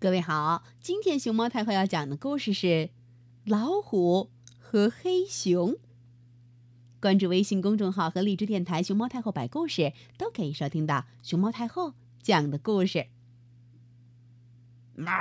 [0.00, 2.66] 各位好，今天熊猫太后要讲的故事是
[3.44, 5.72] 《老虎和黑熊》。
[6.98, 11.92] 关注微信公众号和荔枝电台“熊猫太后摆故事”，都可以收听到熊猫太后
[12.22, 13.08] 讲的故事。
[14.94, 15.12] 猫，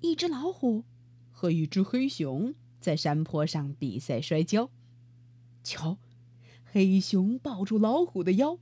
[0.00, 0.82] 一只老虎
[1.30, 4.70] 和一只黑熊在山坡上比赛摔跤。
[5.62, 5.98] 瞧，
[6.64, 8.58] 黑熊抱住老虎的腰，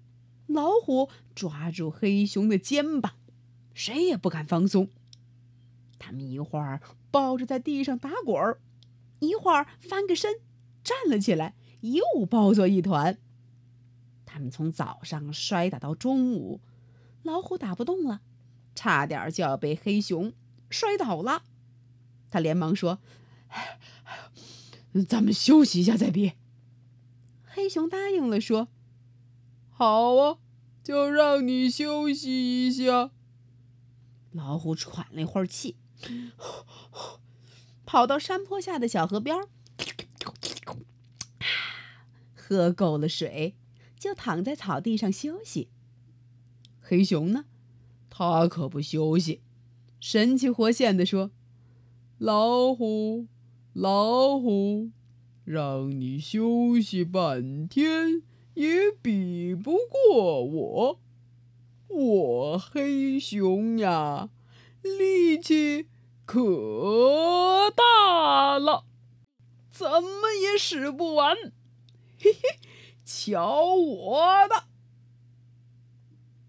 [0.48, 3.14] 老虎抓住黑熊的肩膀，
[3.72, 4.88] 谁也不敢放松。
[5.98, 6.80] 他们一会儿
[7.10, 8.60] 抱着在地上打滚儿。
[9.20, 10.40] 一会儿翻个身，
[10.84, 13.18] 站了起来，又抱作一团。
[14.24, 16.60] 他们从早上摔打到中午，
[17.22, 18.20] 老虎打不动了，
[18.74, 20.32] 差点就要被黑熊
[20.70, 21.42] 摔倒了。
[22.30, 23.00] 他连忙说
[25.08, 26.34] ：“咱们休息一下再比。”
[27.42, 28.68] 黑熊答应了，说
[29.78, 30.38] ：“好啊，
[30.82, 33.12] 就让你休息一下。”
[34.34, 35.76] 老虎喘了一会儿气。
[37.86, 39.38] 跑到山坡下的小河边，
[42.34, 43.54] 喝够了水，
[43.96, 45.68] 就躺在草地上休息。
[46.80, 47.44] 黑熊呢，
[48.10, 49.42] 他可不休息，
[50.00, 51.30] 神气活现地说
[52.18, 53.28] ：“老虎，
[53.72, 54.90] 老虎，
[55.44, 58.22] 让你休息半天
[58.58, 61.00] 也比不过我，
[61.86, 64.30] 我黑熊呀，
[64.82, 65.86] 力气。”
[66.26, 68.84] 可大了，
[69.70, 71.34] 怎么也使不完。
[72.18, 72.58] 嘿嘿，
[73.02, 74.64] 瞧我的！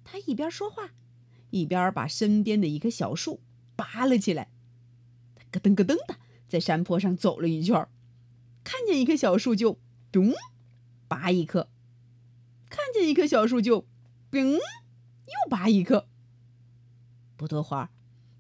[0.04, 0.90] 他一边说话，
[1.52, 3.40] 一边把身边的一棵小树
[3.78, 4.52] 拔了起来。
[5.36, 6.18] 他咯噔咯噔的
[6.50, 7.88] 在山坡上走了一圈，
[8.66, 9.80] 看见一棵小树就
[10.12, 10.34] 咚
[11.08, 11.70] 拔一棵，
[13.03, 13.86] 一棵小树就
[14.31, 16.08] 嗯又拔一棵。
[17.38, 17.89] 不多会儿。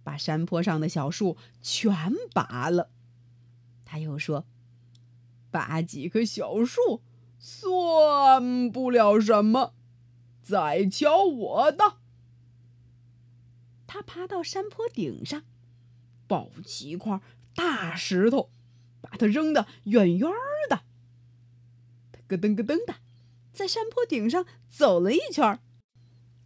[0.01, 2.89] 把山坡上的小树全拔了。
[3.85, 4.45] 他又说
[5.51, 7.03] ：“拔几棵小树
[7.37, 9.75] 算不了什么，
[10.41, 11.97] 再瞧我的。”
[13.85, 15.43] 他爬到山坡顶上，
[16.27, 17.21] 抱起一块
[17.53, 18.49] 大石头，
[19.01, 20.31] 把它扔得远远
[20.69, 20.81] 的。
[22.27, 22.95] 咯噔咯噔的
[23.59, 25.59] 在山坡顶上走了一圈，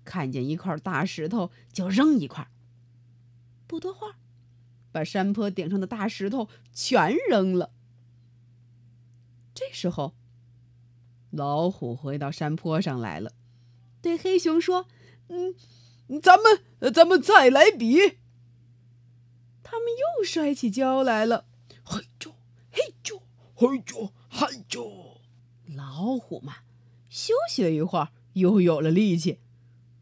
[0.03, 2.49] 看见一块大石头就扔一块。
[3.67, 4.15] 不多会儿，
[4.91, 7.71] 把山坡顶上的大石头全扔了。
[9.53, 10.15] 这时候，
[11.29, 13.33] 老虎回到山坡上来了，
[14.01, 14.87] 对黑熊说
[15.29, 15.53] ：“嗯，
[16.19, 18.17] 咱们咱们再来比。”
[19.61, 21.45] 他们又摔起跤来了，
[21.83, 22.31] 嘿啾
[22.71, 23.21] 嘿啾
[23.53, 25.19] 嘿啾嘿啾。
[25.75, 26.55] 老虎嘛，
[27.13, 29.37] 休息了一会儿，又有了力气。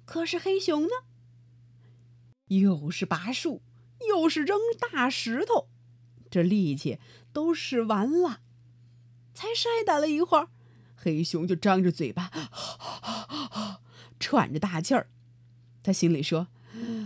[0.06, 0.90] 可是黑熊呢？
[2.48, 3.62] 又是拔树，
[4.08, 5.68] 又是扔大石头，
[6.30, 7.00] 这力气
[7.34, 8.40] 都使完了。
[9.34, 10.48] 才摔打了一会儿，
[10.96, 12.32] 黑熊就张着嘴巴，
[14.18, 15.10] 喘着大气儿。
[15.84, 16.48] 他心里说：“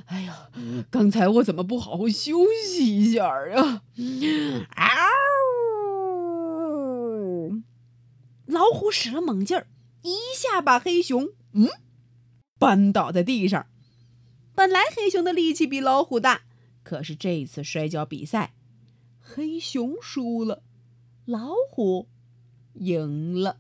[0.05, 0.51] 哎呀，
[0.91, 3.81] 刚才我怎么不好好休息一下啊？”
[4.77, 4.85] 嗷！
[8.45, 9.65] 老虎使了猛劲儿，
[10.35, 11.67] 下把黑熊嗯
[12.59, 13.65] 扳倒在地上。
[14.53, 16.43] 本来黑熊的力气比老虎大，
[16.83, 18.53] 可是这次摔跤比赛，
[19.19, 20.61] 黑熊输了，
[21.25, 22.07] 老虎
[22.75, 23.57] 赢了。